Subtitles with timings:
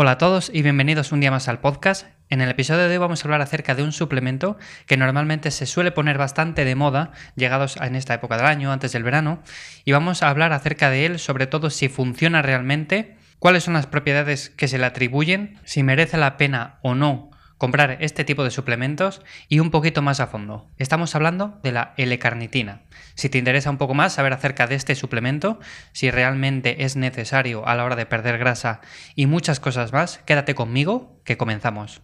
[0.00, 2.06] Hola a todos y bienvenidos un día más al podcast.
[2.28, 5.66] En el episodio de hoy vamos a hablar acerca de un suplemento que normalmente se
[5.66, 9.42] suele poner bastante de moda llegados en esta época del año, antes del verano,
[9.84, 13.88] y vamos a hablar acerca de él, sobre todo si funciona realmente, cuáles son las
[13.88, 18.50] propiedades que se le atribuyen, si merece la pena o no comprar este tipo de
[18.50, 20.70] suplementos y un poquito más a fondo.
[20.78, 22.82] Estamos hablando de la L-carnitina.
[23.14, 25.58] Si te interesa un poco más saber acerca de este suplemento,
[25.92, 28.80] si realmente es necesario a la hora de perder grasa
[29.14, 32.00] y muchas cosas más, quédate conmigo que comenzamos.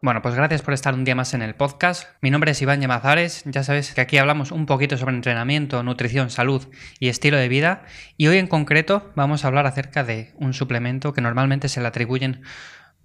[0.00, 2.08] Bueno, pues gracias por estar un día más en el podcast.
[2.20, 3.42] Mi nombre es Iván Yamazares.
[3.46, 6.68] Ya sabes que aquí hablamos un poquito sobre entrenamiento, nutrición, salud
[7.00, 7.82] y estilo de vida.
[8.16, 11.88] Y hoy en concreto vamos a hablar acerca de un suplemento que normalmente se le
[11.88, 12.42] atribuyen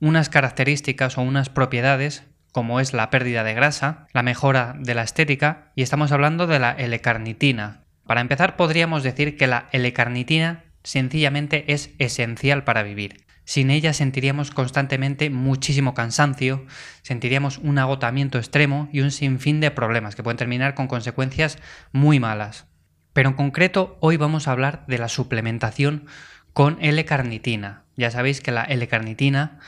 [0.01, 5.01] unas características o unas propiedades como es la pérdida de grasa, la mejora de la
[5.01, 7.85] estética y estamos hablando de la L-carnitina.
[8.05, 13.25] Para empezar podríamos decir que la L-carnitina sencillamente es esencial para vivir.
[13.45, 16.65] Sin ella sentiríamos constantemente muchísimo cansancio,
[17.01, 21.57] sentiríamos un agotamiento extremo y un sinfín de problemas que pueden terminar con consecuencias
[21.91, 22.65] muy malas.
[23.11, 26.05] Pero en concreto hoy vamos a hablar de la suplementación
[26.53, 27.83] con L-carnitina.
[27.97, 29.59] Ya sabéis que la L-carnitina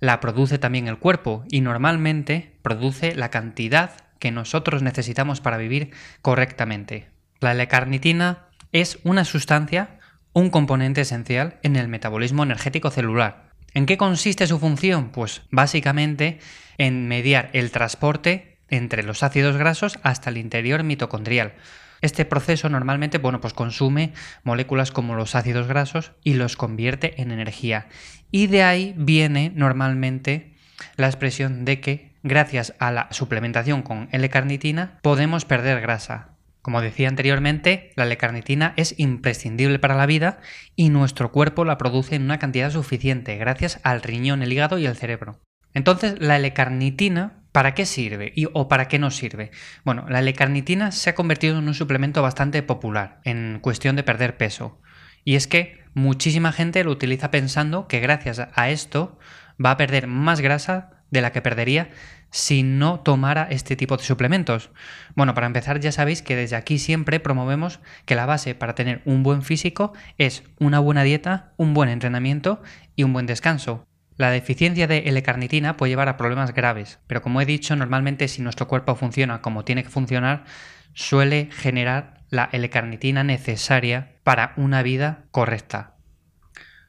[0.00, 5.92] la produce también el cuerpo y normalmente produce la cantidad que nosotros necesitamos para vivir
[6.20, 7.08] correctamente.
[7.40, 9.99] La L-carnitina es una sustancia
[10.32, 13.50] un componente esencial en el metabolismo energético celular.
[13.74, 15.10] ¿En qué consiste su función?
[15.10, 16.38] Pues básicamente
[16.78, 21.54] en mediar el transporte entre los ácidos grasos hasta el interior mitocondrial.
[22.00, 27.30] Este proceso normalmente, bueno, pues consume moléculas como los ácidos grasos y los convierte en
[27.30, 27.88] energía.
[28.30, 30.54] Y de ahí viene normalmente
[30.96, 36.30] la expresión de que gracias a la suplementación con L-carnitina podemos perder grasa.
[36.62, 40.40] Como decía anteriormente, la L-carnitina es imprescindible para la vida
[40.76, 44.86] y nuestro cuerpo la produce en una cantidad suficiente gracias al riñón, el hígado y
[44.86, 45.40] el cerebro.
[45.72, 49.50] Entonces, la L-carnitina, ¿para qué sirve y, o para qué no sirve?
[49.84, 54.36] Bueno, la L-carnitina se ha convertido en un suplemento bastante popular en cuestión de perder
[54.36, 54.80] peso.
[55.24, 59.18] Y es que muchísima gente lo utiliza pensando que gracias a esto
[59.64, 61.90] va a perder más grasa de la que perdería
[62.30, 64.70] si no tomara este tipo de suplementos?
[65.14, 69.02] Bueno, para empezar ya sabéis que desde aquí siempre promovemos que la base para tener
[69.04, 72.62] un buen físico es una buena dieta, un buen entrenamiento
[72.96, 73.86] y un buen descanso.
[74.16, 78.42] La deficiencia de L-carnitina puede llevar a problemas graves, pero como he dicho, normalmente si
[78.42, 80.44] nuestro cuerpo funciona como tiene que funcionar,
[80.92, 85.94] suele generar la L-carnitina necesaria para una vida correcta.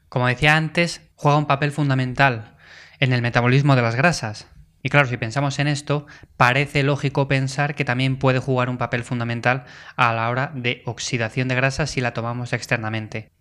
[0.08, 2.51] Como decía antes, juega un papel fundamental
[3.02, 4.46] en el metabolismo de las grasas.
[4.80, 9.02] Y claro, si pensamos en esto, parece lógico pensar que también puede jugar un papel
[9.02, 9.64] fundamental
[9.96, 13.32] a la hora de oxidación de grasa si la tomamos externamente.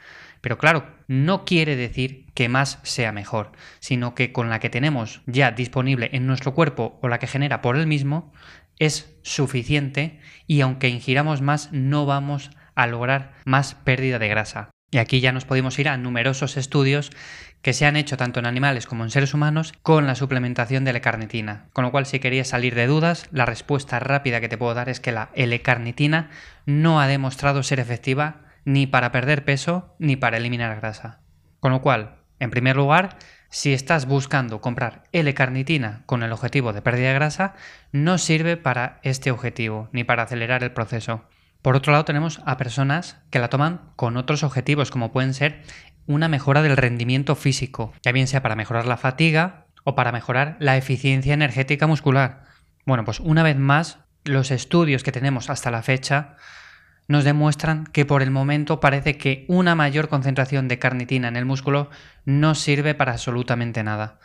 [0.42, 5.22] Pero claro, no quiere decir que más sea mejor, sino que con la que tenemos
[5.28, 8.34] ya disponible en nuestro cuerpo o la que genera por él mismo,
[8.80, 14.72] es suficiente y aunque ingiramos más no vamos a lograr más pérdida de grasa.
[14.92, 17.12] Y aquí ya nos podemos ir a numerosos estudios
[17.62, 20.92] que se han hecho tanto en animales como en seres humanos con la suplementación de
[20.92, 21.68] L-carnitina.
[21.72, 24.90] Con lo cual, si querías salir de dudas, la respuesta rápida que te puedo dar
[24.90, 26.30] es que la L-carnitina
[26.66, 31.20] no ha demostrado ser efectiva ni para perder peso ni para eliminar grasa.
[31.62, 33.18] Con lo cual, en primer lugar,
[33.50, 37.54] si estás buscando comprar L-carnitina con el objetivo de pérdida de grasa,
[37.92, 41.24] no sirve para este objetivo ni para acelerar el proceso.
[41.62, 45.62] Por otro lado, tenemos a personas que la toman con otros objetivos, como pueden ser
[46.08, 50.58] una mejora del rendimiento físico, ya bien sea para mejorar la fatiga o para mejorar
[50.60, 52.46] la eficiencia energética muscular.
[52.86, 56.36] Bueno, pues una vez más, los estudios que tenemos hasta la fecha
[57.08, 61.46] nos demuestran que por el momento parece que una mayor concentración de carnitina en el
[61.46, 61.90] músculo
[62.26, 64.20] no sirve para absolutamente nada.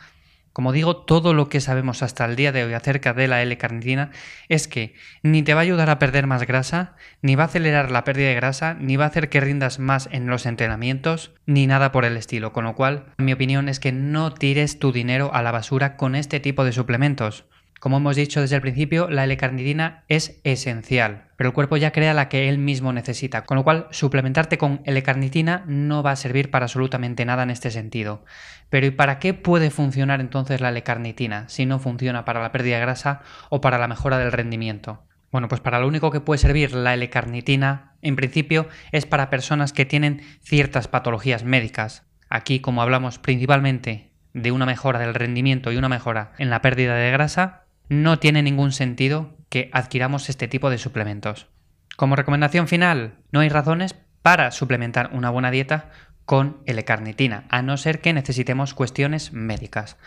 [0.57, 4.09] Como digo, todo lo que sabemos hasta el día de hoy acerca de la L-carnitina
[4.49, 7.91] es que ni te va a ayudar a perder más grasa, ni va a acelerar
[7.91, 11.67] la pérdida de grasa, ni va a hacer que rindas más en los entrenamientos, ni
[11.67, 12.53] nada por el estilo.
[12.53, 16.15] Con lo cual, mi opinión es que no tires tu dinero a la basura con
[16.15, 17.45] este tipo de suplementos.
[17.79, 22.15] Como hemos dicho desde el principio, la L-carnitina es esencial, pero el cuerpo ya crea
[22.15, 26.49] la que él mismo necesita, con lo cual suplementarte con L-carnitina no va a servir
[26.49, 28.25] para absolutamente nada en este sentido.
[28.69, 32.77] Pero ¿y para qué puede funcionar entonces la L-carnitina si no funciona para la pérdida
[32.77, 35.03] de grasa o para la mejora del rendimiento?
[35.31, 39.71] Bueno, pues para lo único que puede servir la L-carnitina, en principio, es para personas
[39.71, 42.07] que tienen ciertas patologías médicas.
[42.27, 46.95] Aquí, como hablamos principalmente de una mejora del rendimiento y una mejora en la pérdida
[46.95, 51.47] de grasa, no tiene ningún sentido que adquiramos este tipo de suplementos.
[51.95, 55.89] Como recomendación final, no hay razones para suplementar una buena dieta
[56.25, 59.97] con L-carnitina, a no ser que necesitemos cuestiones médicas.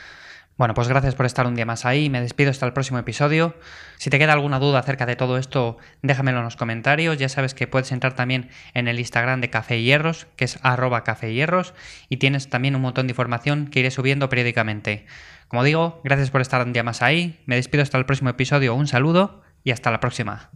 [0.61, 2.11] Bueno, pues gracias por estar un día más ahí.
[2.11, 3.57] Me despido hasta el próximo episodio.
[3.97, 7.17] Si te queda alguna duda acerca de todo esto, déjamelo en los comentarios.
[7.17, 10.59] Ya sabes que puedes entrar también en el Instagram de Café y Hierros, que es
[10.61, 11.73] arroba Café y Hierros,
[12.11, 15.07] y tienes también un montón de información que iré subiendo periódicamente.
[15.51, 17.43] Como digo, gracias por estar un día más ahí.
[17.47, 18.73] Me despido hasta el próximo episodio.
[18.73, 20.53] Un saludo y hasta la próxima.